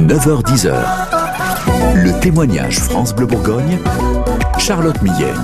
[0.00, 0.72] 9h10h.
[1.94, 3.78] Le témoignage France Bleu Bourgogne,
[4.58, 5.34] Charlotte Millet.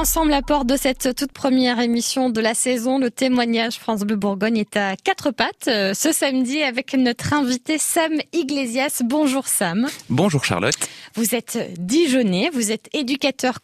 [0.00, 2.98] Ensemble la porte de cette toute première émission de la saison.
[2.98, 7.76] Le témoignage France Bleu Bourgogne est à quatre pattes euh, ce samedi avec notre invité
[7.76, 9.02] Sam Iglesias.
[9.04, 9.88] Bonjour Sam.
[10.08, 10.74] Bonjour Charlotte.
[11.16, 13.58] Vous êtes Dijonais, vous êtes éducateur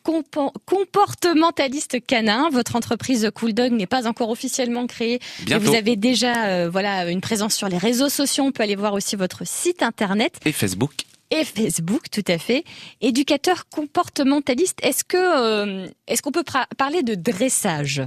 [0.67, 2.51] comportementaliste canin.
[2.53, 5.21] Votre entreprise Cool Dog n'est pas encore officiellement créée.
[5.49, 8.45] Mais vous avez déjà euh, voilà une présence sur les réseaux sociaux.
[8.45, 10.39] On peut aller voir aussi votre site internet.
[10.45, 12.65] Et Facebook et Facebook, tout à fait.
[13.01, 16.45] Éducateur comportementaliste, est-ce que euh, est-ce qu'on peut
[16.77, 18.03] parler de dressage?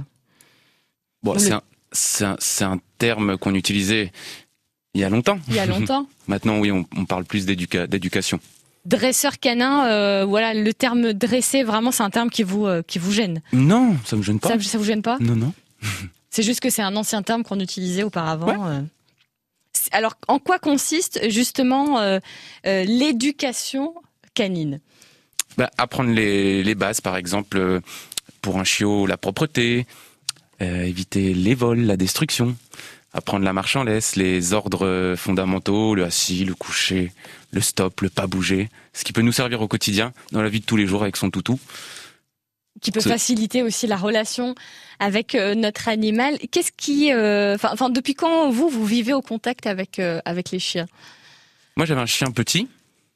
[1.22, 1.36] Bon,
[1.92, 2.36] c'est un,
[2.72, 4.12] un, terme qu'on utilisait
[4.94, 5.38] il y a longtemps.
[5.48, 6.06] Il y a longtemps.
[6.28, 8.40] Maintenant, oui, on, parle plus d'éducation.
[8.86, 12.98] Dresseur canin, euh, voilà, le terme dressé, vraiment, c'est un terme qui vous euh, qui
[12.98, 13.42] vous gêne.
[13.52, 14.48] Non, ça me gêne pas.
[14.48, 15.18] Ça, ça vous gêne pas?
[15.20, 15.52] Non, non.
[16.30, 18.84] c'est juste que c'est un ancien terme qu'on utilisait auparavant
[19.92, 22.18] alors, en quoi consiste justement euh,
[22.66, 23.94] euh, l'éducation
[24.34, 24.80] canine?
[25.56, 27.80] Bah, Apprendre les, bases, par exemple, euh,
[28.40, 29.86] pour un chiot, la propreté,
[30.60, 32.54] éviter les vols, la destruction,
[33.14, 37.12] apprendre la marche en laisse, les ordres fondamentaux, le assis, le coucher,
[37.50, 40.60] le stop, le pas bouger, ce qui peut nous servir au quotidien, dans la vie
[40.60, 41.58] de tous les jours avec son toutou
[42.80, 44.54] qui peut faciliter aussi la relation
[44.98, 46.38] avec euh, notre animal.
[46.50, 50.58] Qu'est-ce qui, euh, enfin, depuis quand vous vous vivez au contact avec euh, avec les
[50.58, 50.86] chiens?
[51.76, 52.68] Moi, j'avais un chien petit.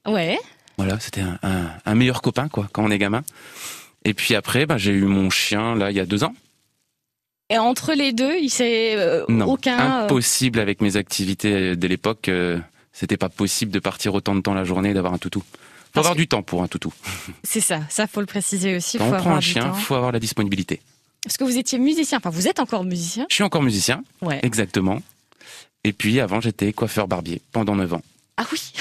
[0.06, 0.38] Ouais.
[0.76, 3.22] Voilà, c'était un, un, meilleur copain quoi quand on est gamin.
[4.04, 6.34] Et puis après, bah, j'ai eu mon chien là il y a deux ans.
[7.48, 12.30] Et entre les deux, il s'est aucun impossible avec mes activités de l'époque.
[12.92, 15.44] c'était pas possible de partir autant de temps la journée et d'avoir un toutou
[15.94, 16.92] faut avoir du temps pour un toutou.
[17.44, 18.98] C'est ça, ça faut le préciser aussi.
[18.98, 20.80] Quand on prend un chien, il faut avoir la disponibilité.
[21.22, 24.40] Parce que vous étiez musicien, enfin vous êtes encore musicien Je suis encore musicien, ouais.
[24.42, 25.00] exactement.
[25.84, 28.02] Et puis avant j'étais coiffeur barbier pendant 9 ans.
[28.36, 28.72] Ah oui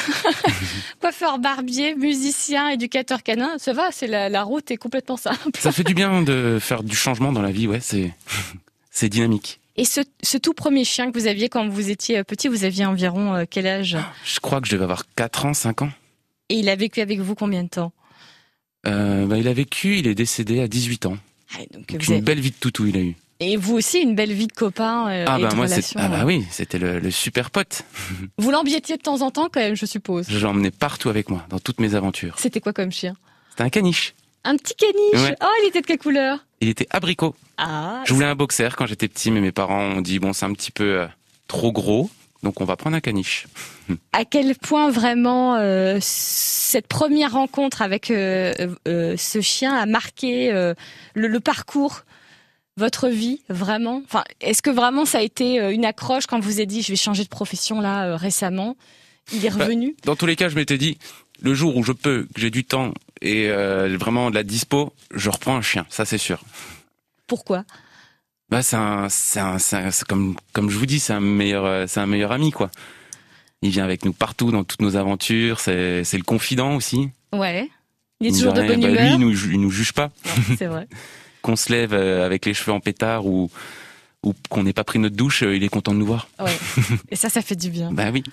[1.00, 5.38] Coiffeur barbier, musicien, éducateur canin, ça va, c'est la, route est complètement simple.
[5.60, 8.12] Ça fait du bien de faire du changement dans la vie, ouais, c'est
[8.90, 9.60] c'est dynamique.
[9.76, 12.86] Et ce, ce, tout premier chien que vous aviez quand vous étiez petit, vous aviez
[12.86, 13.98] environ euh, quel âge?
[14.24, 15.90] Je crois que je devais avoir 4 ans, 5 ans.
[16.50, 17.94] Et il a vécu avec vous combien de temps
[18.86, 21.18] euh, bah, Il a vécu, il est décédé à 18 ans.
[21.56, 23.16] Ah, donc, une belle vie de toutou il a eu.
[23.40, 25.66] Et vous aussi, une belle vie de copain euh, ah, bah, moi,
[25.96, 27.84] Ah bah oui, c'était le, super pote.
[28.38, 30.28] Vous l'embiétiez de temps en temps quand même, je suppose.
[30.30, 32.36] Je l'emmenais partout avec moi, dans toutes mes aventures.
[32.40, 33.16] C'était quoi comme chien
[33.50, 34.14] C'était un caniche.
[34.46, 37.36] Un petit caniche Oh, il était de quelle couleur Il était abricot.
[37.58, 40.46] Ah, je voulais un boxer quand j'étais petit, mais mes parents ont dit, bon, c'est
[40.46, 41.08] un petit peu euh,
[41.48, 42.10] trop gros.
[42.44, 43.48] Donc on va prendre un caniche.
[44.12, 48.54] À quel point vraiment euh, cette première rencontre avec euh,
[48.88, 50.52] euh, ce chien a marqué
[51.16, 52.04] le, parcours
[52.76, 54.02] votre vie vraiment?
[54.06, 56.98] Enfin, est-ce que vraiment ça a été une accroche quand vous avez dit je vais
[56.98, 58.76] changer de profession là récemment?
[59.32, 59.96] Il est bah, revenu?
[60.04, 60.98] Dans tous les cas, je m'étais dit
[61.42, 65.30] le jour où je peux, que j'ai du temps et vraiment de la dispo, je
[65.30, 66.44] reprends un chien, ça c'est sûr.
[67.28, 67.64] Pourquoi?
[68.50, 71.86] Bah, c'est un, c'est un, c'est comme, comme je vous dis, c'est un meilleur, euh,
[71.88, 72.70] c'est un meilleur ami, quoi.
[73.62, 75.60] Il vient avec nous partout dans toutes nos aventures.
[75.60, 77.10] C'est, c'est le confident aussi.
[77.32, 77.70] Ouais.
[78.20, 79.04] Il est toujours de bonne bah, humeur.
[79.04, 80.12] Lui, il nous, il nous juge pas.
[80.58, 80.88] c'est vrai.
[81.42, 83.52] qu'on se lève euh, avec les cheveux en pétard ou,
[84.24, 86.28] ou qu'on n'ait pas pris notre douche, euh, il est content de nous voir.
[86.40, 86.58] Ouais.
[87.12, 87.92] Et ça, ça fait du bien.
[87.92, 88.24] bah oui.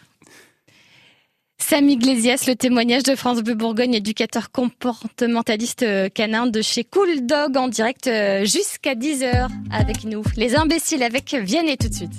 [1.61, 7.57] Sam Iglesias, le témoignage de France Bourgogne, éducateur comportementaliste euh, canin de chez Cool Dog
[7.57, 10.23] en direct euh, jusqu'à 10h avec nous.
[10.37, 12.13] Les imbéciles avec Vianney tout de suite.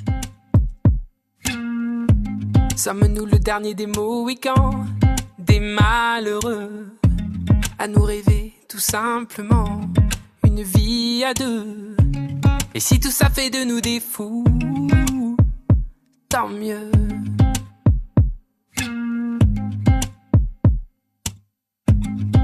[2.78, 4.86] Sommes-nous le dernier des Mohicans,
[5.38, 6.88] des malheureux,
[7.78, 9.82] à nous rêver tout simplement
[10.46, 11.96] une vie à deux.
[12.74, 14.46] Et si tout ça fait de nous des fous,
[16.30, 16.90] tant mieux.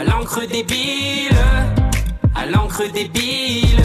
[0.00, 1.36] À l'encre débile,
[2.34, 3.84] à l'encre débile.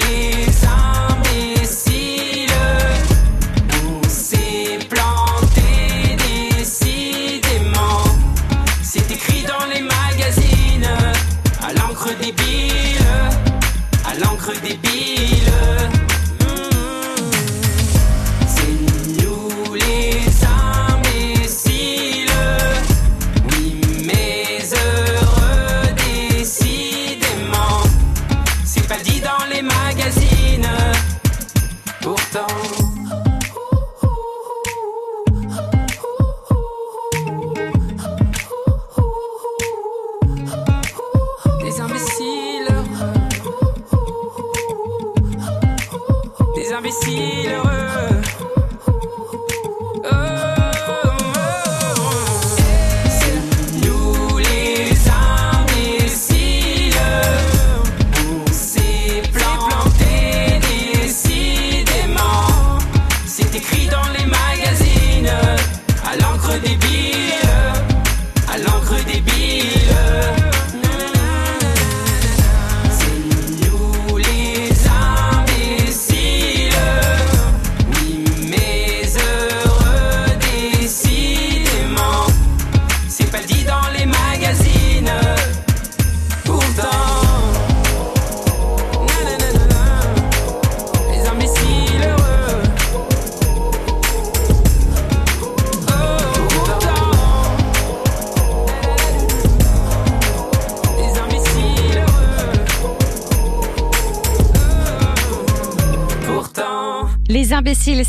[66.81, 67.50] l'encre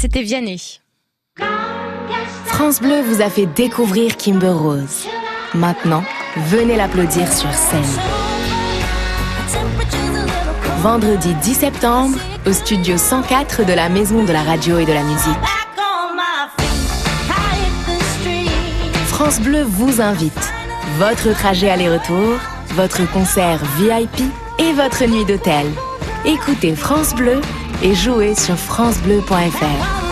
[0.02, 0.80] c'était Vianney.
[2.46, 5.06] France Bleu vous a fait découvrir Kimber Rose.
[5.54, 6.02] Maintenant,
[6.36, 7.84] venez l'applaudir sur scène.
[10.78, 15.04] Vendredi 10 septembre, au studio 104 de la Maison de la Radio et de la
[15.04, 15.38] Musique.
[19.06, 20.52] France Bleu vous invite.
[20.98, 22.40] Votre trajet aller-retour,
[22.70, 24.20] votre concert VIP
[24.58, 25.66] et votre nuit d'hôtel.
[26.24, 27.40] Écoutez France Bleu
[27.82, 30.02] et jouez sur francebleu.fr.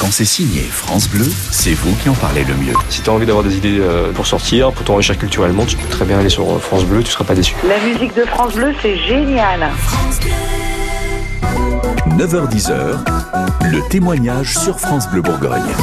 [0.00, 2.74] Quand c'est signé France Bleu, c'est vous qui en parlez le mieux.
[2.88, 5.88] Si tu as envie d'avoir des idées euh, pour sortir, pour t'enrichir culturellement, tu peux
[5.88, 7.56] très bien aller sur euh, France Bleu, tu seras pas déçu.
[7.66, 9.68] La musique de France Bleu, c'est génial.
[12.16, 12.98] 9h10h,
[13.70, 15.74] le témoignage sur France Bleu Bourgogne.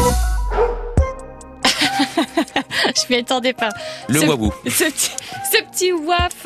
[3.08, 3.70] Je m'y attendais pas.
[4.10, 4.54] Le Ce- wabou.
[4.68, 5.12] Ce, petit-
[5.52, 6.46] ce petit waf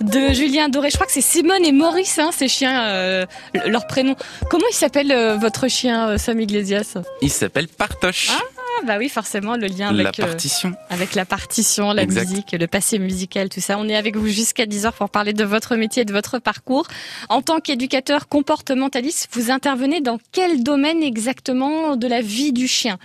[0.00, 0.90] de Julien Doré.
[0.90, 3.26] Je crois que c'est Simone et Maurice, hein, ces chiens, euh,
[3.66, 4.14] leur prénom.
[4.50, 6.96] Comment il s'appelle euh, votre chien, euh, Sam Iglesias?
[7.22, 8.30] Il s'appelle Partoche.
[8.30, 10.72] Ah bah oui, forcément, le lien la avec, euh, partition.
[10.90, 12.28] avec la partition, la Exact.
[12.28, 13.78] musique, le passé musical, tout ça.
[13.78, 16.86] On est avec vous jusqu'à 10h pour parler de votre métier et de votre parcours.
[17.30, 22.98] En tant qu'éducateur comportementaliste, vous intervenez dans quel domaine exactement de la vie du chien?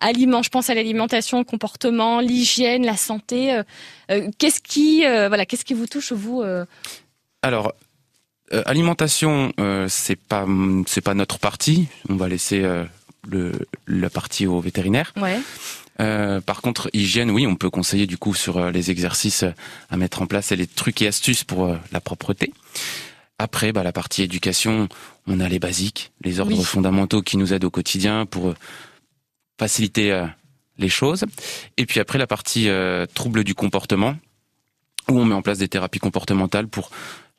[0.00, 3.52] Aliment, je pense à l'alimentation, le comportement, l'hygiène, la santé.
[3.54, 3.62] euh,
[4.10, 6.64] euh, qu'est-ce qui, euh, voilà, qu'est-ce qui vous touche vous euh,
[7.42, 7.72] Alors,
[8.52, 10.46] euh, alimentation, euh, c'est pas
[10.86, 11.86] c'est pas notre partie.
[12.08, 12.84] On va laisser euh,
[13.28, 13.52] le
[13.86, 15.12] la partie au vétérinaire.
[15.20, 15.38] Ouais.
[16.00, 19.50] Euh, par contre, hygiène, oui, on peut conseiller du coup sur euh, les exercices euh,
[19.90, 22.52] à mettre en place et les trucs et astuces pour la propreté.
[23.40, 24.88] Après, bah, la partie éducation,
[25.26, 26.64] on a les basiques, les ordres Oui.
[26.64, 28.54] fondamentaux qui nous aident au quotidien pour euh,
[29.58, 30.26] faciliter euh,
[30.78, 31.24] les choses.
[31.76, 34.16] Et puis après, la partie euh, troubles du comportement,
[35.08, 36.90] où on met en place des thérapies comportementales pour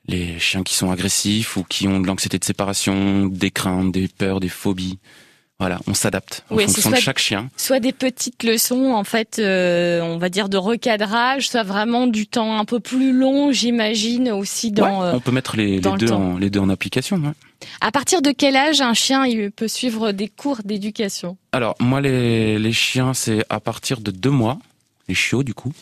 [0.07, 4.07] les chiens qui sont agressifs ou qui ont de l'anxiété de séparation, des craintes, des
[4.07, 4.99] peurs, des phobies.
[5.59, 7.49] Voilà, on s'adapte en Oui, fonction de soit- chaque chien.
[7.57, 12.27] Soit des petites leçons, en fait, euh, on va dire de recadrage, soit vraiment du
[12.27, 15.01] temps un peu plus long, j'imagine aussi dans.
[15.01, 17.17] Ouais, euh, on peut mettre les, deux en, les deux en application.
[17.17, 17.33] ouais.
[17.81, 21.37] À partir de quel âge un chien il peut suivre des cours d'éducation?
[21.51, 24.59] Alors moi les, les chiens c'est à partir de deux mois,
[25.09, 25.73] les chiots du coup.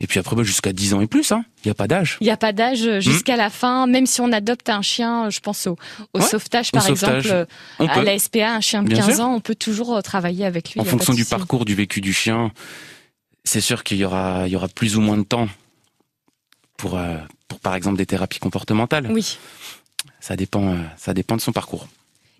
[0.00, 1.44] Et puis après bah, jusqu'à 10 ans et plus, hein.
[1.64, 2.18] Il n'y a pas d'âge.
[2.20, 5.26] Il n'y a pas d'âge euh, jusqu'à la fin, même si on adopte un chien,
[5.26, 5.76] euh, je pense au,
[6.14, 7.26] au Ouais, sauvetage au par sauvetage.
[7.26, 7.44] exemple, euh,
[7.80, 8.04] On à peut.
[8.04, 9.24] la SPA, un chien de Bien 15 sûr.
[9.24, 10.80] ans, on peut toujours euh, travailler avec lui.
[10.80, 12.52] En fonction du parcours, du vécu du chien,
[13.44, 15.48] c'est sûr qu'il y aura, il y aura plus ou moins de temps
[16.76, 17.16] pour euh,
[17.48, 19.10] pour par exemple des thérapies comportementales.
[19.10, 19.36] Oui.
[20.20, 21.88] Ça dépend, euh, ça dépend de son parcours.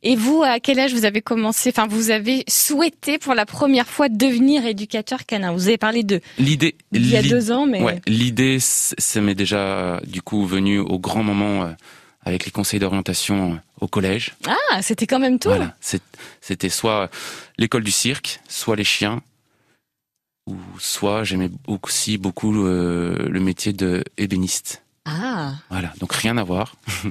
[0.03, 3.89] Et vous, à quel âge vous avez commencé, enfin, vous avez souhaité pour la première
[3.89, 5.53] fois devenir éducateur canin?
[5.53, 9.35] Vous avez parlé de L'idée, il y a deux ans, mais Ouais, l'idée, ça m'est
[9.35, 11.71] déjà du coup venu au grand moment euh,
[12.23, 14.35] avec les conseils d'orientation euh, au collège.
[14.47, 15.49] ah, c'était quand même tout.
[15.49, 15.75] Voilà,
[16.41, 17.11] c'était soit
[17.57, 19.21] l'école du cirque, soit les chiens,
[20.47, 24.83] ou soit j'aimais aussi beaucoup euh, le métier de ébéniste.
[25.11, 26.77] Ah, Voilà, donc rien à voir.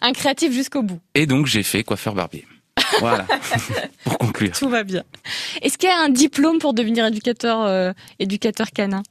[0.00, 1.00] un créatif jusqu'au bout.
[1.14, 2.46] Et donc j'ai fait coiffeur barbier.
[3.00, 3.26] Voilà,
[4.04, 4.52] pour conclure.
[4.52, 5.02] Tout va bien.
[5.60, 9.02] Est-ce qu'il y a un diplôme pour devenir éducateur, euh, éducateur canin?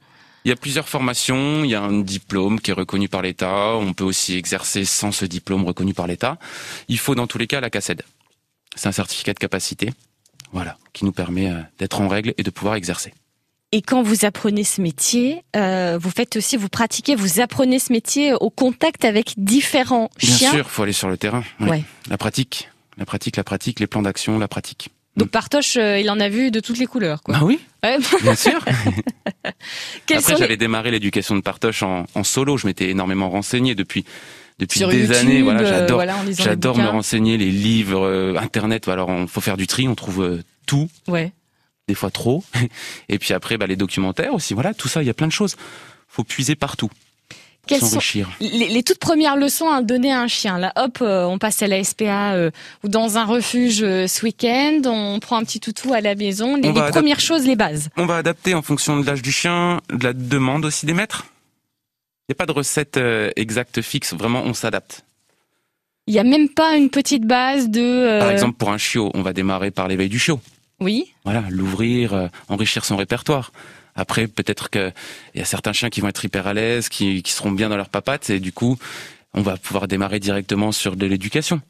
[0.44, 3.74] Il y a plusieurs formations, il y a un diplôme qui est reconnu par l'État,
[3.76, 6.38] on peut aussi exercer sans ce diplôme reconnu par l'État.
[6.88, 8.02] Il faut dans tous les cas la CACED.
[8.74, 9.90] C'est un certificat de capacité,
[10.52, 13.12] voilà, qui nous permet euh, d'être en règle et de pouvoir exercer.
[13.70, 17.92] Et quand vous apprenez ce métier, euh, vous faites aussi, vous pratiquez, vous apprenez ce
[17.92, 20.50] métier au contact avec différents Bien chiens.
[20.52, 21.44] sûr, faut aller sur le terrain.
[21.60, 21.68] oui.
[21.68, 21.82] Ouais.
[22.08, 24.88] La pratique, la pratique, la pratique, les plans d'action, la pratique.
[25.18, 27.22] Donc Partoche, euh, il en a vu de toutes les couleurs.
[27.22, 27.34] Quoi.
[27.34, 27.98] Bah oui, Ouais.
[28.22, 28.58] bien sûr.
[29.44, 32.56] Après, les- j'avais démarré l'éducation de Partoche en, en solo.
[32.56, 34.04] Je m'étais énormément renseigné depuis
[34.58, 35.42] depuis sur des YouTube, années.
[35.42, 38.88] Voilà, euh, j'adore, voilà, j'adore me renseigner, les livres, euh, internet.
[38.88, 39.88] Alors, on faut faire du tri.
[39.88, 41.32] On trouve euh, tout, Ouais.
[41.88, 42.44] Des fois trop.
[43.08, 44.54] Et puis après, bah, les documentaires aussi.
[44.54, 45.56] Voilà, tout ça, il y a plein de choses.
[46.06, 46.90] Faut puiser partout,
[47.66, 47.98] Quelles sont
[48.40, 50.58] les, les toutes premières leçons à donner à un chien?
[50.58, 52.50] Là, hop, euh, on passe à la SPA euh,
[52.82, 54.80] ou dans un refuge euh, ce week-end.
[54.86, 56.56] On prend un petit toutou à la maison.
[56.56, 57.90] Les, les premières choses, les bases.
[57.96, 61.26] On va adapter en fonction de l'âge du chien, de la demande aussi des maîtres.
[62.28, 62.98] Il n'y a pas de recette
[63.36, 64.14] exacte fixe.
[64.14, 65.04] Vraiment, on s'adapte.
[66.06, 68.18] Il y a même pas une petite base de.
[68.18, 70.40] Par exemple, pour un chiot, on va démarrer par l'éveil du chiot.
[70.80, 71.12] Oui.
[71.24, 73.52] Voilà, l'ouvrir, euh, enrichir son répertoire.
[73.96, 74.92] Après, peut-être qu'il
[75.34, 77.76] y a certains chiens qui vont être hyper à l'aise, qui, qui seront bien dans
[77.76, 78.78] leur papate, et du coup,
[79.34, 81.60] on va pouvoir démarrer directement sur de l'éducation.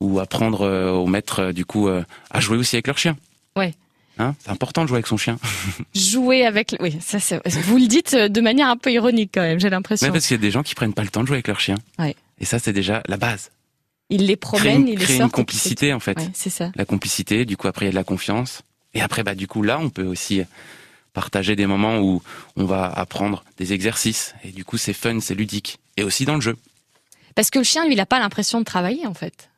[0.00, 3.16] Ou apprendre euh, au maître, euh, du coup, euh, à jouer aussi avec leur chien.
[3.56, 3.74] Ouais.
[4.18, 5.38] Hein c'est important de jouer avec son chien.
[5.94, 6.76] Jouer avec.
[6.80, 9.58] Oui, ça, c'est- vous le dites euh, de manière un peu ironique quand même.
[9.60, 10.06] J'ai l'impression.
[10.06, 11.48] Mais parce qu'il y a des gens qui prennent pas le temps de jouer avec
[11.48, 11.76] leur chien.
[11.98, 12.14] Ouais.
[12.38, 13.50] Et ça, c'est déjà la base.
[14.10, 15.26] Il les promène, il les sort.
[15.26, 16.18] une complicité, en fait.
[16.18, 16.70] Ouais, c'est ça.
[16.74, 18.62] La complicité, du coup, après, il y a de la confiance.
[18.92, 20.42] Et après, bah, du coup, là, on peut aussi
[21.14, 22.22] partager des moments où
[22.56, 24.34] on va apprendre des exercices.
[24.44, 25.78] Et du coup, c'est fun, c'est ludique.
[25.96, 26.56] Et aussi dans le jeu.
[27.34, 29.48] Parce que le chien, lui, il a pas l'impression de travailler en fait.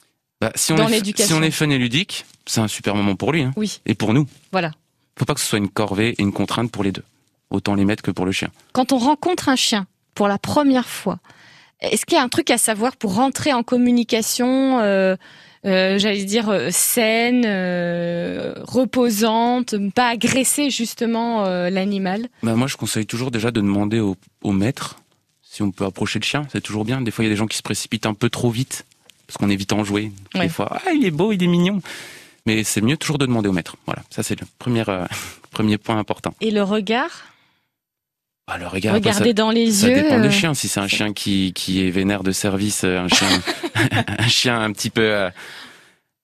[0.40, 3.16] Bah, si, on Dans est, si on est fun et ludique, c'est un super moment
[3.16, 3.42] pour lui.
[3.42, 3.52] Hein.
[3.56, 3.80] Oui.
[3.86, 4.26] Et pour nous.
[4.52, 4.72] Voilà.
[5.18, 7.04] Faut pas que ce soit une corvée et une contrainte pour les deux.
[7.48, 8.50] Autant les mettre que pour le chien.
[8.72, 11.20] Quand on rencontre un chien pour la première fois,
[11.80, 15.16] est-ce qu'il y a un truc à savoir pour rentrer en communication, euh,
[15.64, 22.28] euh, j'allais dire euh, saine, euh, reposante, pas agresser justement l'animal?
[22.42, 24.96] Bah, moi, je conseille toujours déjà de demander au, au maître
[25.42, 26.46] si on peut approcher le chien.
[26.52, 27.00] C'est toujours bien.
[27.00, 28.84] Des fois, il y a des gens qui se précipitent un peu trop vite
[29.26, 30.12] parce qu'on est vite enjoué.
[30.34, 30.42] Ouais.
[30.42, 31.80] Des fois, ah, il est beau, il est mignon.
[32.46, 33.76] Mais c'est mieux toujours de demander au maître.
[33.86, 34.84] Voilà, ça c'est le premier,
[35.50, 36.34] premier point important.
[36.40, 37.24] et le regard,
[38.48, 39.94] Ah, le regard, après, regarder ça, dans les ça yeux.
[40.02, 40.54] dépend euh, des chiens.
[40.54, 43.28] Si c'est un chien qui, qui est vénère de service, euh, un chien,
[44.18, 45.28] un chien un petit peu, euh,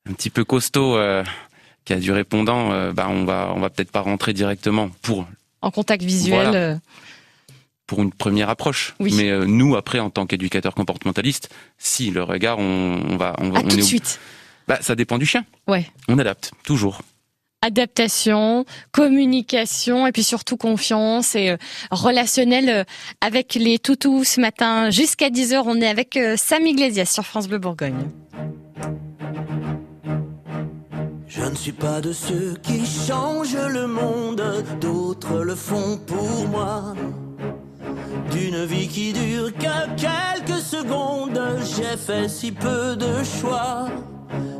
[0.08, 1.24] un petit peu costaud, euh,
[1.84, 5.26] qui a du répondant, euh, bah, on va, on va peut-être pas rentrer directement pour
[5.62, 6.48] en contact visuel.
[6.48, 6.78] Voilà.
[7.86, 8.94] pour une première approche.
[9.00, 9.12] Oui.
[9.16, 13.50] Mais euh, nous, après, en tant qu'éducateur comportementaliste, si le regard, on, on va, on,
[13.62, 14.20] tout de suite.
[14.68, 15.44] Bah, ça dépend du chien.
[15.66, 15.86] Ouais.
[16.08, 17.02] On adapte toujours.
[17.62, 21.56] Adaptation, communication et puis surtout confiance et euh,
[21.90, 22.84] relationnel euh,
[23.20, 25.62] avec les toutous ce matin jusqu'à 10h.
[25.64, 28.10] On est avec euh, Sam Iglesias sur France Bleu Bourgogne.
[31.28, 34.42] Je ne suis pas de ceux qui changent le monde,
[34.80, 36.94] d'autres le font pour moi.
[38.30, 41.40] D'une vie qui dure que quelques secondes,
[41.76, 43.88] j'ai fait si peu de choix.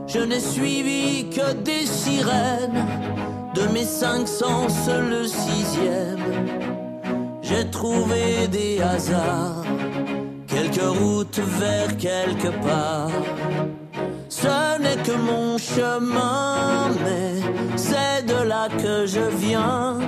[0.07, 2.87] Je n'ai suivi que des sirènes,
[3.55, 6.25] de mes cinq sens le sixième.
[7.43, 9.65] J'ai trouvé des hasards,
[10.47, 13.11] quelques routes vers quelque part.
[14.29, 19.99] Ce n'est que mon chemin, mais c'est de là que je viens.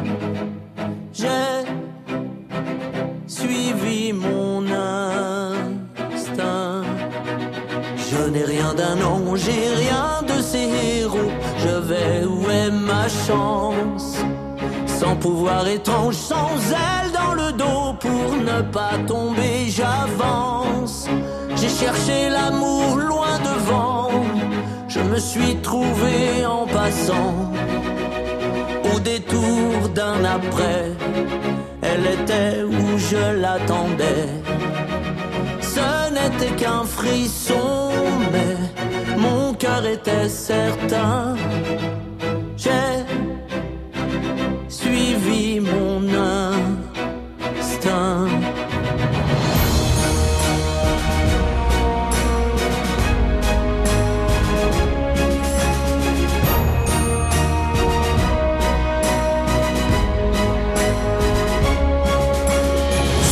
[9.37, 11.33] J'ai rien de ces héros.
[11.59, 14.17] Je vais où est ma chance?
[14.87, 21.09] Sans pouvoir étrange, sans aile dans le dos pour ne pas tomber, j'avance.
[21.57, 24.11] J'ai cherché l'amour loin devant,
[24.88, 27.35] je me suis trouvé en passant.
[28.95, 30.91] Au détour d'un après,
[31.83, 34.29] elle était, où je l'attendais.
[35.61, 37.91] Ce n'était qu'un frisson,
[38.33, 38.54] mais
[39.64, 41.37] cœur était certain.
[42.54, 42.97] J'ai
[44.68, 46.00] suivi mon
[47.59, 48.28] instinct.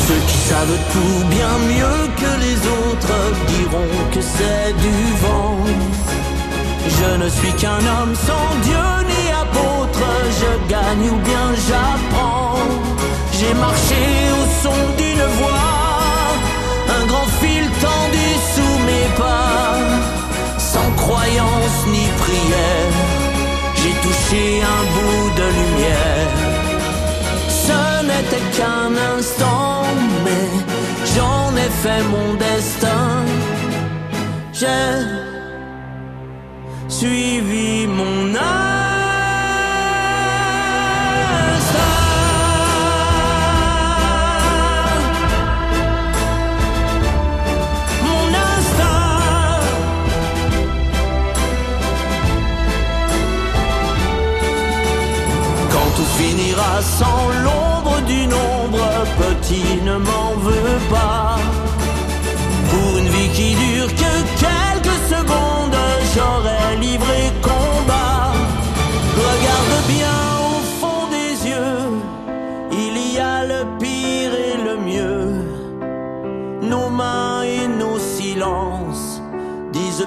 [0.04, 3.20] Ceux qui savent tout bien mieux que les autres
[3.54, 5.51] diront que c'est du vent.
[7.02, 10.06] Je ne suis qu'un homme sans Dieu ni apôtre,
[10.40, 12.58] je gagne ou bien j'apprends.
[13.38, 14.02] J'ai marché
[14.38, 15.72] au son d'une voix,
[16.96, 19.74] un grand fil tendu sous mes pas,
[20.58, 22.94] sans croyance ni prière.
[23.80, 26.30] J'ai touché un bout de lumière.
[27.66, 29.82] Ce n'était qu'un instant,
[30.24, 30.46] mais
[31.14, 33.06] j'en ai fait mon destin.
[34.52, 35.31] J'ai
[37.02, 38.32] suivi mon
[55.96, 58.88] tout finira sans l'ombre d'une ombre,
[59.22, 61.51] petit ne m'en veux pas.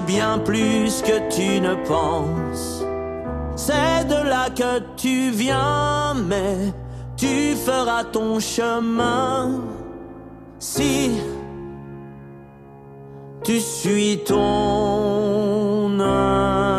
[0.06, 2.84] Bien plus que tu ne penses.
[3.56, 6.72] C'est de là que tu viens, mais
[7.16, 9.60] tu feras ton chemin
[10.58, 11.10] si
[13.42, 16.75] tu suis ton instinct.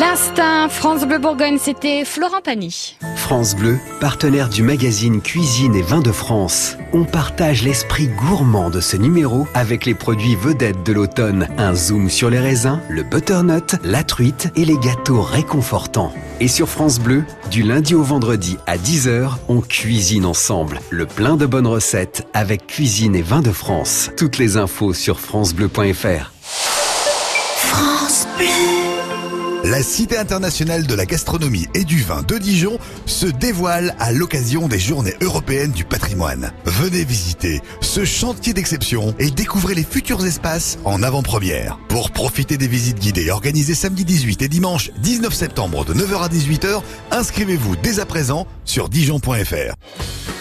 [0.00, 2.96] L'instinct France Bleu Bourgogne, c'était Florent Pagny.
[3.16, 6.78] France Bleu, partenaire du magazine Cuisine et Vins de France.
[6.94, 11.48] On partage l'esprit gourmand de ce numéro avec les produits vedettes de l'automne.
[11.58, 16.14] Un zoom sur les raisins, le butternut, la truite et les gâteaux réconfortants.
[16.40, 20.80] Et sur France Bleu, du lundi au vendredi à 10h, on cuisine ensemble.
[20.88, 24.10] Le plein de bonnes recettes avec Cuisine et Vins de France.
[24.16, 26.32] Toutes les infos sur francebleu.fr.
[27.58, 28.89] France Bleu.
[29.64, 34.68] La Cité internationale de la gastronomie et du vin de Dijon se dévoile à l'occasion
[34.68, 36.52] des Journées européennes du patrimoine.
[36.64, 41.78] Venez visiter ce chantier d'exception et découvrez les futurs espaces en avant-première.
[41.88, 46.28] Pour profiter des visites guidées organisées samedi 18 et dimanche 19 septembre de 9h à
[46.28, 49.74] 18h, inscrivez-vous dès à présent sur dijon.fr.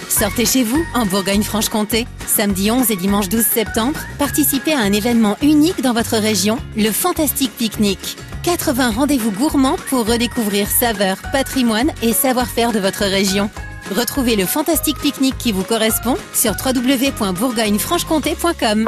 [0.08, 2.08] Sortez chez vous en Bourgogne-Franche-Comté.
[2.26, 6.92] Samedi 11 et dimanche 12 septembre, participez à un événement unique dans votre région, le
[6.92, 8.18] Fantastique Pique-Nique.
[8.44, 13.50] 80 rendez-vous gourmands pour redécouvrir saveurs, patrimoine et savoir-faire de votre région.
[13.92, 18.88] Retrouvez le Fantastique Pique-Nique qui vous correspond sur www.bourgogne-franche-comté.com.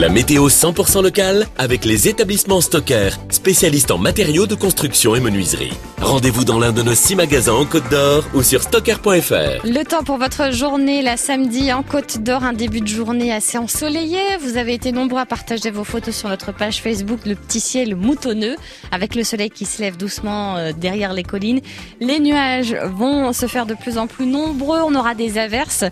[0.00, 5.74] La météo 100% locale avec les établissements Stocker, spécialistes en matériaux de construction et menuiserie.
[6.00, 9.62] Rendez-vous dans l'un de nos six magasins en Côte d'Or ou sur stocker.fr.
[9.62, 13.58] Le temps pour votre journée, la samedi en Côte d'Or, un début de journée assez
[13.58, 14.18] ensoleillé.
[14.40, 17.94] Vous avez été nombreux à partager vos photos sur notre page Facebook, le petit ciel
[17.94, 18.56] moutonneux,
[18.92, 21.60] avec le soleil qui se lève doucement euh, derrière les collines.
[22.00, 24.78] Les nuages vont se faire de plus en plus nombreux.
[24.82, 25.84] On aura des averses,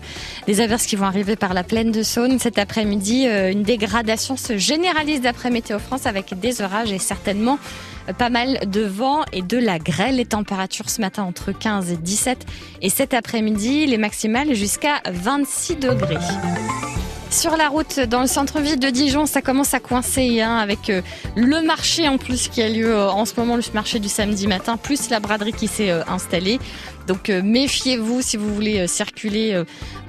[0.47, 3.27] des averses qui vont arriver par la plaine de Saône cet après-midi.
[3.27, 3.51] Euh,
[4.37, 7.59] se généralise d'après Météo France avec des orages et certainement
[8.17, 10.15] pas mal de vent et de la grêle.
[10.15, 12.45] Les températures ce matin entre 15 et 17
[12.81, 16.17] et cet après-midi, les maximales jusqu'à 26 degrés.
[17.31, 21.01] Sur la route dans le centre-ville de Dijon, ça commence à coincer hein, avec euh,
[21.35, 24.47] le marché en plus qui a lieu euh, en ce moment, le marché du samedi
[24.47, 26.59] matin, plus la braderie qui s'est euh, installée.
[27.07, 29.63] Donc méfiez-vous si vous voulez circuler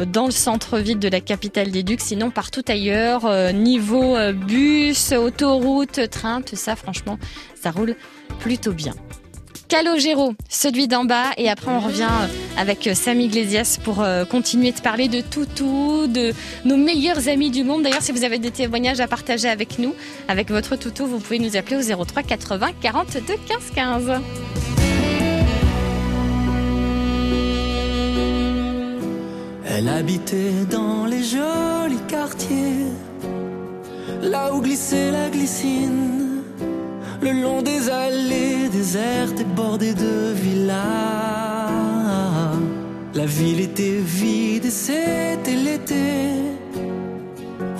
[0.06, 6.42] dans le centre-ville de la capitale des Ducs, sinon partout ailleurs, niveau bus, autoroute, train,
[6.42, 7.18] tout ça franchement,
[7.59, 7.96] ça roule
[8.38, 8.92] plutôt bien.
[9.70, 14.24] Calogero, celui d'en bas, et après on revient euh, avec euh, Samy Iglesias pour euh,
[14.24, 16.33] continuer de parler de toutou, de
[16.64, 17.85] nos meilleurs amis du monde.
[17.85, 19.94] D'ailleurs, si vous avez des témoignages à partager avec nous,
[20.26, 24.11] avec votre toutou, vous pouvez nous appeler au 03 80 42 15 15.
[29.68, 32.87] Elle habitait dans les jolis quartiers,
[34.20, 36.30] là où glissait la glycine,
[37.22, 40.76] le long des allées désertes et bordées de villas.
[43.14, 46.33] La ville était vide et c'était l'été.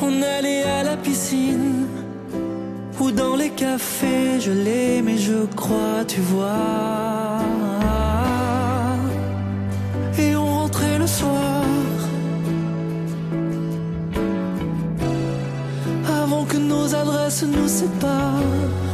[0.03, 1.87] On allait à la piscine
[3.00, 7.38] ou dans les cafés, je l'aimais, je crois, tu vois.
[10.18, 11.64] Et on rentrait le soir.
[16.22, 18.89] Avant que nos adresses nous séparent.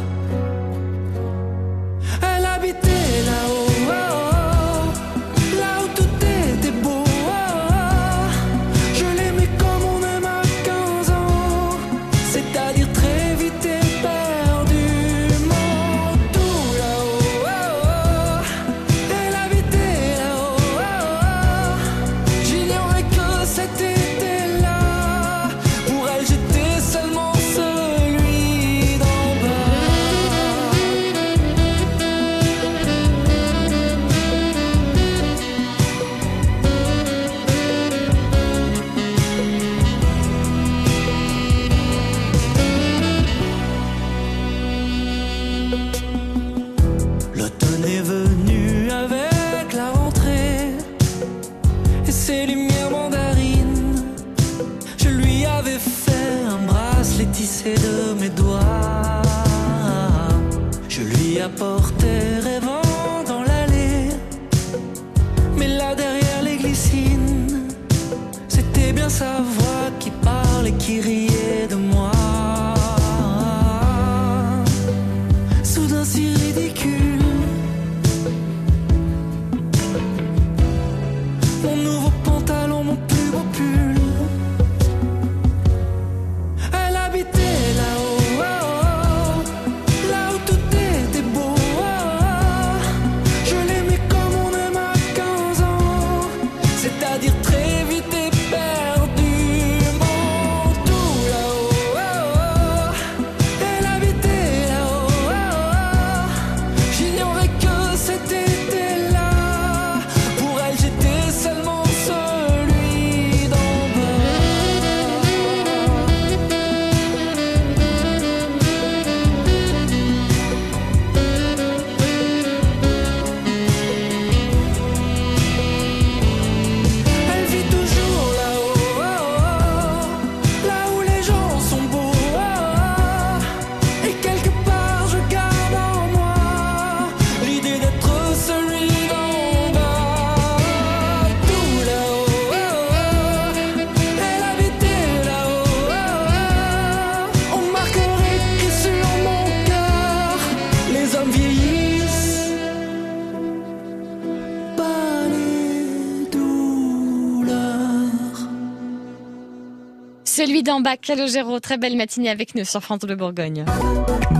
[160.47, 163.65] Celui d'en bas, Calogero, très belle matinée avec nous sur France Bleu Bourgogne.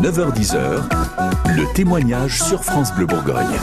[0.01, 0.83] 9h10h,
[1.53, 3.59] le témoignage sur France Bleu Bourgogne.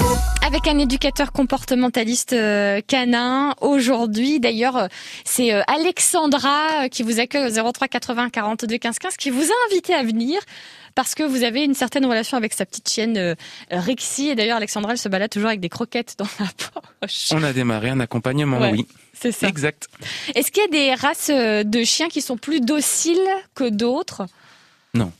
[0.47, 4.41] Avec un éducateur comportementaliste euh, canin aujourd'hui.
[4.41, 4.87] D'ailleurs, euh,
[5.25, 9.55] c'est euh, Alexandra qui vous accueille au 03 80 42 15 15 qui vous a
[9.71, 10.39] invité à venir
[10.95, 13.35] parce que vous avez une certaine relation avec sa petite chienne euh,
[13.71, 14.29] Rixie.
[14.29, 16.47] Et d'ailleurs, Alexandra, elle se balade toujours avec des croquettes dans la
[17.01, 17.29] poche.
[17.33, 18.87] On a démarré un accompagnement, Ouais, oui.
[19.13, 19.49] C'est ça.
[19.49, 19.89] Exact.
[20.35, 23.17] Est-ce qu'il y a des races euh, de chiens qui sont plus dociles
[23.55, 24.27] que d'autres?
[24.93, 25.13] Non.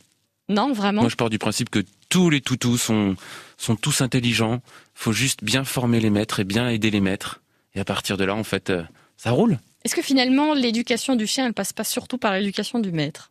[0.49, 1.03] Non, vraiment?
[1.03, 3.17] Moi, je pars du principe que tous les toutous sont,
[3.57, 4.61] sont tous intelligents.
[4.95, 7.41] Faut juste bien former les maîtres et bien aider les maîtres.
[7.75, 8.83] Et à partir de là, en fait, euh,
[9.17, 9.59] ça roule.
[9.85, 13.31] Est-ce que finalement, l'éducation du chien, elle passe pas surtout par l'éducation du maître?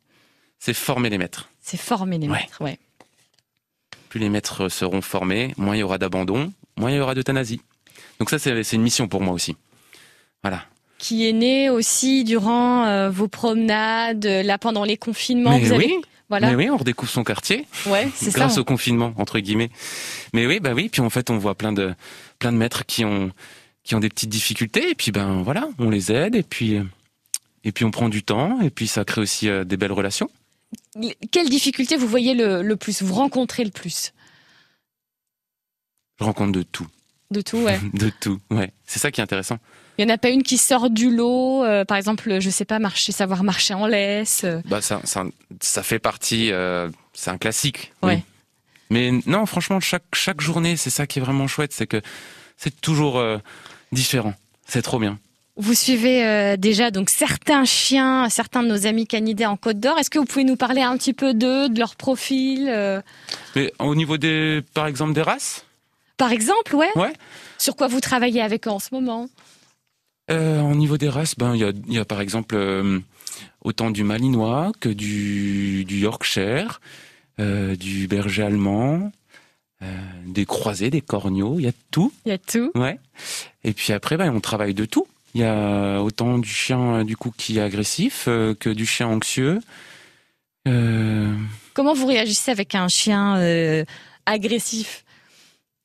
[0.60, 1.50] C'est former les maîtres.
[1.64, 2.78] C'est former les maîtres, ouais.
[4.10, 7.62] Plus les maîtres seront formés, moins il y aura d'abandon, moins il y aura d'euthanasie.
[8.20, 9.56] Donc ça, c'est une mission pour moi aussi.
[10.44, 10.66] Voilà.
[10.98, 15.58] Qui est né aussi durant euh, vos promenades, euh, là pendant les confinements.
[15.58, 15.86] Mais vous avez...
[15.86, 15.96] oui.
[16.30, 16.50] Voilà.
[16.50, 17.68] Mais oui, on redécouvre son quartier.
[17.86, 18.40] Ouais, c'est ça.
[18.40, 19.70] grâce au confinement entre guillemets.
[20.34, 20.90] Mais oui, bah oui.
[20.90, 21.94] Puis en fait, on voit plein de
[22.40, 23.32] plein de maîtres qui ont
[23.84, 24.90] qui ont des petites difficultés.
[24.90, 26.36] Et puis ben voilà, on les aide.
[26.36, 26.84] Et puis euh,
[27.64, 28.60] et puis on prend du temps.
[28.62, 30.30] Et puis ça crée aussi euh, des belles relations.
[31.32, 34.14] Quelle difficulté vous voyez le, le plus, vous rencontrez le plus?
[36.20, 36.88] Je rencontre de tout,
[37.32, 37.80] de tout, ouais.
[37.94, 38.40] de tout.
[38.52, 39.58] Ouais, c'est ça qui est intéressant.
[39.98, 42.66] Il n'y en a pas une qui sort du lot, euh, par exemple, je sais
[42.66, 44.44] pas, marcher, savoir marcher en laisse.
[44.44, 44.60] euh.
[44.66, 45.24] Bah ça ça,
[45.62, 46.52] ça fait partie.
[46.52, 47.92] euh, c'est un classique.
[48.04, 48.10] oui.
[48.14, 48.24] Ouais.
[48.90, 52.00] Mais non, franchement, chaque chaque journée, c'est ça qui est vraiment chouette, c'est que
[52.58, 53.24] c'est toujours
[53.92, 54.36] différent.
[54.68, 55.18] C'est trop bien.
[55.56, 60.00] Vous suivez euh, déjà donc certains chiens, certains de nos amis canidés en Côte d'Or.
[60.00, 63.02] Est-ce que vous pouvez nous parler un petit peu d'eux, de leur profil euh?
[63.56, 65.66] Mais au niveau des, par exemple, des races?
[66.18, 66.90] Par exemple, ouais.
[66.96, 67.14] Ouais.
[67.60, 69.30] Sur quoi vous travaillez avec eux en ce moment?
[70.32, 72.56] Euh, au niveau des races, ben il y a, y a par exemple
[73.62, 76.80] autant du Malinois que du, du Yorkshire,
[77.38, 79.12] du Berger allemand,
[79.84, 79.86] euh,
[80.26, 82.14] des croisés, des corneaux, il y a tout.
[82.26, 82.72] Il y a tout.
[82.76, 83.00] Ouais.
[83.64, 85.08] Et puis après, ben on travaille de tout.
[85.34, 88.86] Il y a autant du chien euh, du coup qui est agressif euh, que du
[88.86, 89.60] chien anxieux.
[90.68, 91.34] Euh,
[91.74, 93.84] Comment vous réagissez avec un chien euh,
[94.26, 95.04] agressif?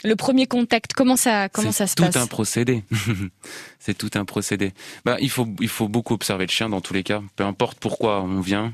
[0.04, 2.14] Le premier contact, comment ça, comment ça se tout passe?
[2.16, 2.84] un procédé.
[3.80, 4.72] c'est tout un procédé.
[5.04, 7.20] Bah, il faut, il faut beaucoup observer le chien dans tous les cas.
[7.34, 8.72] Peu importe pourquoi on vient,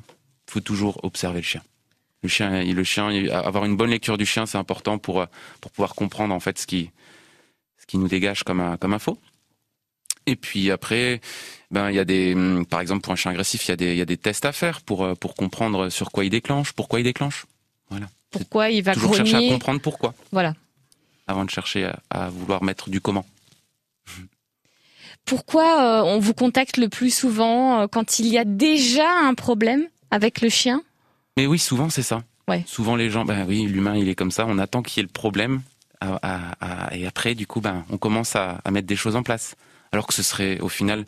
[0.49, 1.63] il faut toujours observer le chien.
[2.23, 5.27] Le chien, le chien, avoir une bonne lecture du chien, c'est important pour
[5.61, 6.91] pour pouvoir comprendre en fait ce qui
[7.79, 9.19] ce qui nous dégage comme un- comme info.
[10.27, 11.21] Et puis après,
[11.71, 13.77] ben il y a des, hum, par exemple pour un chien agressif, il y a
[13.77, 16.31] des il y a des tests à faire pour euh, pour comprendre sur quoi il
[16.31, 17.45] déclenche, pourquoi il déclenche.
[17.91, 18.07] Voilà.
[18.31, 20.55] Pourquoi il va Toujours chercher à comprendre pourquoi Voilà.
[21.27, 23.25] avant de chercher à, à vouloir mettre du comment.
[25.25, 29.35] Pourquoi euh, on vous contacte le plus souvent euh, quand il y a déjà un
[29.35, 30.83] problème avec le chien?
[31.37, 32.23] Mais oui, souvent c'est ça.
[32.49, 32.63] Ouais.
[32.67, 34.45] Souvent les gens, ben oui, l'humain il est comme ça.
[34.47, 35.63] On attend qu'il y ait le problème,
[36.01, 39.23] à- à- à- et après du coup, ben on commence à mettre des choses en
[39.23, 39.55] place.
[39.95, 41.05] Alors que ce serait au final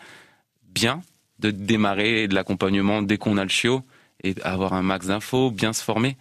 [0.62, 1.02] bien
[1.40, 3.82] de démarrer de l'accompagnement dès qu'on a le chiot
[4.22, 6.16] et avoir un max d'infos, bien se former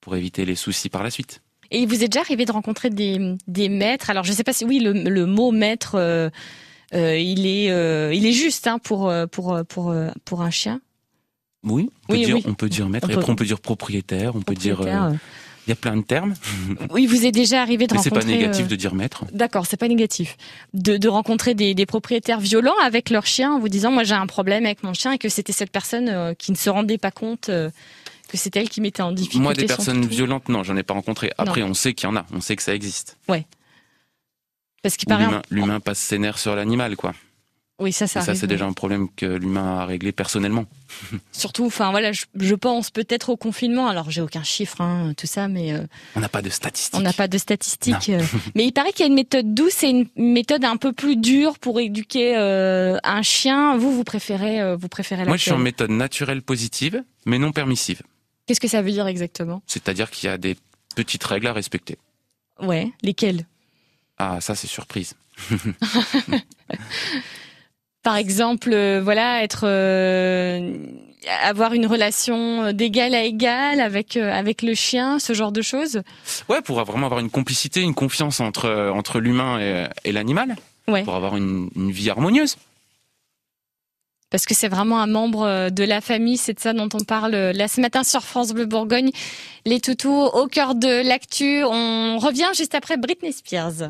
[0.00, 1.42] pour éviter les soucis par la suite.
[1.70, 4.08] Et vous est déjà arrivé de rencontrer des, des maîtres?
[4.08, 6.30] Alors je ne sais pas si oui le, le mot maître euh,
[6.94, 10.80] euh, il est euh, il est juste hein, pour pour pour pour un chien.
[11.64, 12.44] Oui, on peut Oui, dire, oui.
[12.46, 14.80] on peut dire maître, On et peut- après on peut dire propriétaire, on peut dire.
[15.66, 16.34] Il y a plein de termes.
[16.90, 18.32] Oui, vous est déjà arrivé de Mais c'est rencontrer.
[18.32, 19.24] pas négatif euh, de dire maître.
[19.32, 20.36] D'accord, c'est pas négatif.
[20.74, 24.14] De, de rencontrer des, des propriétaires violents avec leur chien en vous disant moi j'ai
[24.14, 26.98] un problème avec mon chien et que c'était cette personne euh, qui ne se rendait
[26.98, 27.70] pas compte euh,
[28.28, 29.42] que c'est elle qui mettait en difficulté.
[29.42, 31.32] Moi, des son personnes violentes, non, j'en ai pas rencontré.
[31.36, 31.68] Après, Non.
[31.70, 33.18] on sait qu'il y en a, on sait que ça existe.
[33.28, 33.44] Ouais.
[34.82, 35.24] Parce qu'il paraît.
[35.26, 37.12] L'humain, l'humain passe ses nerfs sur l'animal, quoi.
[37.80, 40.66] Oui, ça, ça Et ça, c'est déjà un problème que l'humain a réglé personnellement.
[41.32, 43.88] Surtout, enfin voilà, je, je pense peut-être au confinement.
[43.88, 46.98] Alors j'ai aucun chiffre, hein, tout ça, mais euh, On n'a pas de statistiques.
[46.98, 48.10] on n'a pas de statistiques.
[48.10, 48.22] euh.
[48.54, 51.16] mais il paraît qu'il y a une méthode douce et une méthode un peu plus
[51.16, 53.76] dure pour éduquer euh, un chien.
[53.78, 58.02] Vous, vous préférez, vous préférez Moi, je suis en méthode naturelle positive, mais non permissive.
[58.46, 59.62] Qu'est-ce que ça veut dire exactement?
[59.66, 60.56] C'est-à-dire qu'il y a des
[60.96, 61.96] petites règles à respecter.
[62.60, 63.46] Ouais, lesquelles?
[64.18, 65.14] Ah, ça, c'est surprise.
[68.02, 70.74] Par exemple, euh, voilà, être euh,
[71.42, 76.00] avoir une relation d'égal à égal avec euh, avec le chien, ce genre de choses.
[76.48, 80.56] Ouais, pour vraiment avoir une complicité, une confiance entre, euh, entre l'humain et, et l'animal.
[80.88, 81.02] Ouais.
[81.04, 82.56] Pour avoir une, une vie harmonieuse.
[84.30, 87.32] Parce que c'est vraiment un membre de la famille, c'est de ça dont on parle
[87.32, 89.10] là ce matin sur France Bleu Bourgogne.
[89.66, 91.64] Les toutous au cœur de l'actu.
[91.64, 93.88] On revient juste après Britney Spears.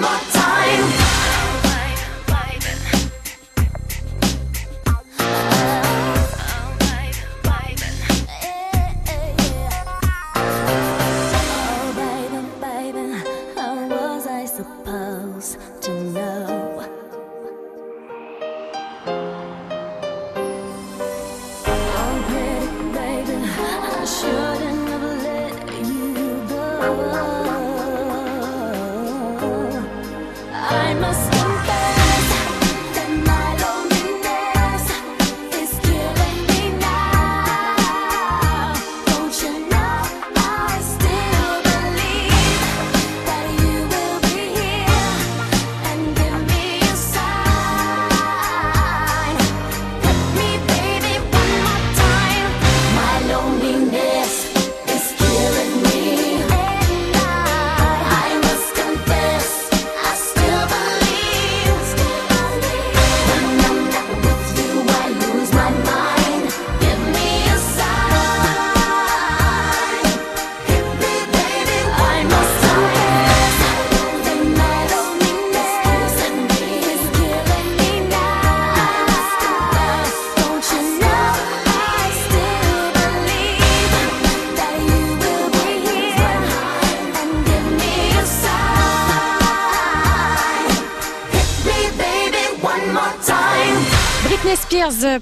[0.00, 0.35] my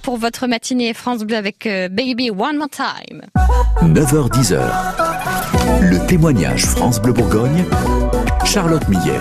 [0.03, 3.23] pour votre matinée France Bleu avec euh, Baby One More Time.
[3.83, 4.61] 9h10h.
[5.81, 7.65] Le témoignage France Bleu Bourgogne.
[8.45, 9.19] Charlotte Millet.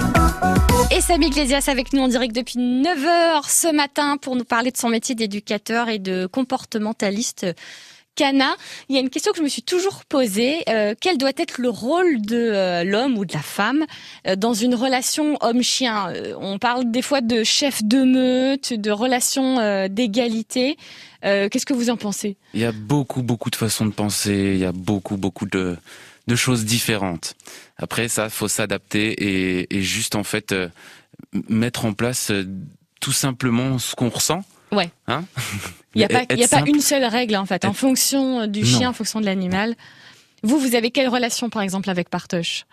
[0.96, 4.78] Et Samy Iglesias avec nous en direct depuis 9h ce matin pour nous parler de
[4.78, 7.48] son métier d'éducateur et de comportementaliste
[8.16, 8.56] Cana,
[8.90, 10.64] il y a une question que je me suis toujours posée.
[10.70, 13.86] euh, quel doit être le rôle de euh, l'homme ou de la femme
[14.28, 16.14] euh, dans une relation homme-chien?
[16.40, 20.78] On parle des fois de chef de meute, de relation d'égalité.
[21.22, 22.36] Qu'est-ce que vous en pensez?
[22.54, 25.78] Il y a beaucoup, beaucoup de façons de penser, il y a beaucoup, beaucoup de,
[26.36, 27.36] choses différentes.
[27.78, 30.54] Après, ça, faut s'adapter et, et juste, en fait,
[31.48, 32.32] mettre en place
[33.00, 34.44] tout simplement ce qu'on ressent.
[34.74, 34.90] Ouais.
[35.08, 35.24] Hein
[35.96, 38.66] Il n'y a, pas, y a une seule règle en fait, en fonction du Non.
[38.66, 39.76] chien, en fonction de l'animal.
[40.42, 42.66] Vous, vous avez quelle relation par exemple avec Partoche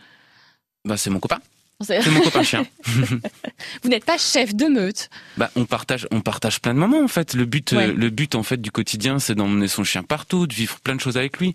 [0.85, 1.39] Bah, c'est mon copain.
[1.83, 2.67] C'est mon copain chien.
[3.83, 5.09] Vous n'êtes pas chef de meute.
[5.39, 7.33] Bah, on partage, on partage plein de moments en fait.
[7.33, 7.89] Le but, Ouais.
[7.89, 10.95] euh, le but en fait du quotidien, c'est d'emmener son chien partout, de vivre plein
[10.95, 11.55] de choses avec lui,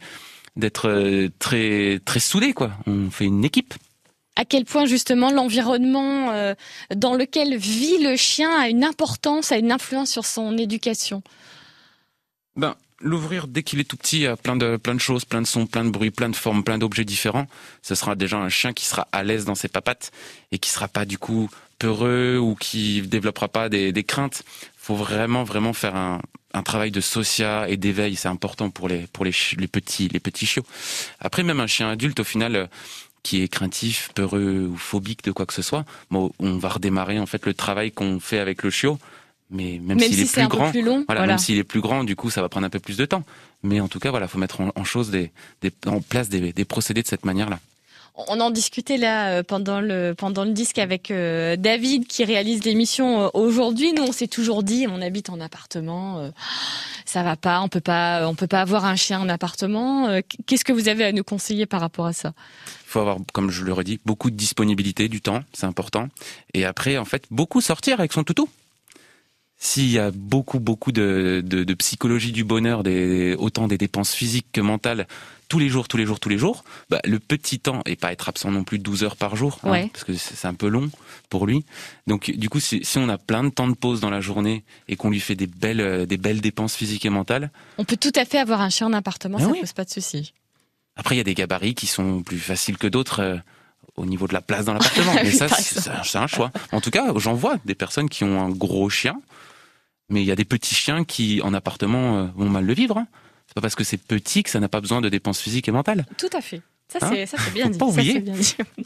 [0.55, 2.71] d'être euh, très, très soudé quoi.
[2.87, 3.75] On fait une équipe.
[4.35, 6.55] À quel point justement l'environnement euh,
[6.93, 11.23] dans lequel vit le chien a une importance, a une influence sur son éducation?
[12.57, 15.47] Ben, l'ouvrir dès qu'il est tout petit à plein de, plein de choses, plein de
[15.47, 17.47] sons, plein de bruits, plein de formes, plein d'objets différents.
[17.81, 20.11] Ce sera déjà un chien qui sera à l'aise dans ses papates
[20.51, 24.43] et qui sera pas du coup peureux ou qui développera pas des, des craintes.
[24.77, 26.21] Faut vraiment, vraiment faire un,
[26.53, 28.15] un travail de socia et d'éveil.
[28.15, 30.65] C'est important pour les, pour les, les petits, les petits chiots.
[31.19, 32.67] Après, même un chien adulte, au final, euh,
[33.25, 37.17] qui est craintif, peureux ou phobique de quoi que ce soit, bon, on va redémarrer
[37.19, 38.97] en fait le travail qu'on fait avec le chiot.
[39.49, 41.33] Mais même, s'il si est plus grand, plus long, voilà, voilà.
[41.33, 43.23] même s'il est plus grand, du coup, ça va prendre un peu plus de temps.
[43.61, 46.53] Mais en tout cas, voilà, faut mettre en, en chose des, des, en place des,
[46.53, 47.59] des procédés de cette manière-là.
[48.29, 52.63] On en discutait là euh, pendant le pendant le disque avec euh, David qui réalise
[52.63, 53.91] l'émission euh, aujourd'hui.
[53.93, 56.29] Nous, on s'est toujours dit, on habite en appartement, euh,
[57.05, 60.07] ça va pas, on peut pas, on peut pas avoir un chien en appartement.
[60.07, 62.33] Euh, Qu'est-ce que vous avez à nous conseiller par rapport à ça?
[62.95, 66.07] Faut avoir, comme je le redis, beaucoup de disponibilité du temps, c'est important.
[66.53, 68.47] Et après, en fait, beaucoup sortir avec son toutou.
[69.57, 74.13] S'il y a beaucoup, beaucoup de, de, de psychologie du bonheur, des, autant des dépenses
[74.13, 75.07] physiques que mentales,
[75.47, 78.11] tous les jours, tous les jours, tous les jours, bah, le petit temps, et pas
[78.11, 80.89] être absent non plus 12 heures par jour, hein, parce que c'est un peu long
[81.29, 81.65] pour lui.
[82.07, 84.63] Donc, du coup, si, si on a plein de temps de pause dans la journée
[84.87, 87.97] et qu'on lui fait des belles, euh, des belles dépenses physiques et mentales, On peut
[87.97, 89.59] tout à fait avoir un chien en appartement, ça oui.
[89.59, 90.33] pose pas de souci.
[90.95, 93.37] Après, il y a des gabarits qui sont plus faciles que d'autres euh,
[93.95, 95.13] au niveau de la place dans l'appartement.
[95.23, 96.51] Mais ça, c'est un choix.
[96.71, 99.21] En tout cas, j'en vois des personnes qui ont un gros chien,
[100.09, 102.97] mais il y a des petits chiens qui, en appartement, euh, vont mal le vivre.
[102.97, 103.07] hein.
[103.47, 105.71] C'est pas parce que c'est petit que ça n'a pas besoin de dépenses physiques et
[105.71, 106.05] mentales.
[106.17, 106.61] Tout à fait.
[106.91, 107.77] Ça, Hein c'est, ça, c'est bien dit.
[107.77, 108.55] pas ça, c'est bien dit.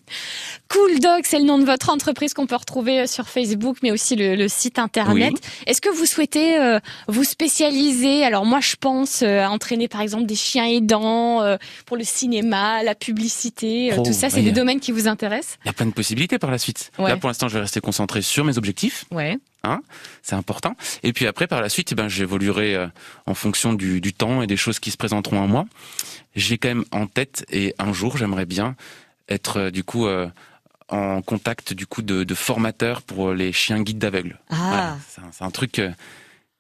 [0.70, 3.92] Cool Dog, c'est le nom de votre entreprise qu'on peut retrouver euh, sur Facebook, mais
[3.92, 5.34] aussi le, le site internet.
[5.34, 5.40] Oui.
[5.68, 8.24] Est-ce que vous souhaitez euh, vous spécialiser?
[8.24, 12.04] Alors moi, je pense euh, à entraîner par exemple des chiens aidants euh, pour le
[12.04, 14.30] cinéma, la publicité, Oh, tout ça.
[14.30, 15.58] C'est des domaines qui vous intéressent?
[15.66, 16.92] Il y a plein de possibilités par la suite.
[17.00, 17.10] Ouais.
[17.10, 19.06] Là, pour l'instant, je vais rester concentré sur mes objectifs.
[19.12, 19.38] Ouais.
[19.64, 19.82] Hein,
[20.22, 20.76] c'est important.
[21.04, 22.88] Et puis après, par la suite, eh ben, j'évoluerai euh,
[23.26, 25.66] en fonction du, du temps et des choses qui se présenteront à moi.
[26.36, 28.76] J'ai quand même en tête, et un jour, j'aimerais bien
[29.28, 30.30] être euh, du coup euh,
[30.88, 34.40] en contact du coup de, de formateurs pour les chiens guides d'aveugles.
[34.50, 34.56] Ah.
[34.56, 34.98] Voilà,
[35.32, 35.82] c'est un, truc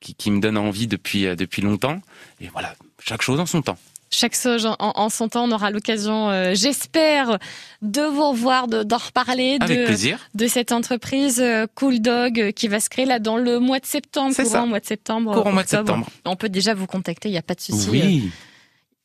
[0.01, 2.01] qui, qui me donne envie depuis depuis longtemps.
[2.41, 3.77] Et voilà, chaque chose en son temps.
[4.11, 7.37] Chaque chose en, en son temps, on aura l'occasion, euh, j'espère,
[7.83, 10.17] de vous revoir, de- d'en reparler, Avec de, plaisir.
[10.33, 13.79] de cette entreprise euh, Cool Dog euh, qui va se créer là dans le mois
[13.79, 14.65] de septembre, C'est courant ça.
[14.65, 15.33] mois de septembre.
[15.33, 16.07] Courant mois de septembre.
[16.25, 17.87] On peut déjà vous contacter, il n'y a pas de souci.
[17.91, 18.31] Oui.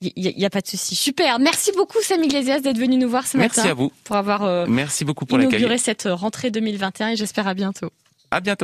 [0.01, 0.95] Il n'y a, pas de souci.
[0.97, 1.39] Super.
[1.39, 3.71] Merci beaucoup, Sam Iglesias, d'être venu nous voir ce Merci matin.
[3.71, 3.91] à vous.
[4.05, 7.89] Pour avoir Merci beaucoup pour inauguré cette rentrée 2021 et j'espère à bientôt.
[8.31, 8.63] À bientôt.